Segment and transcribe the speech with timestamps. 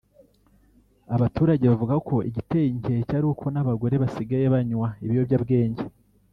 [1.15, 5.83] Abaturage bavuga ko igiteye inkeke ari uko n’abagore basigaye banywa ibiyobyabwenge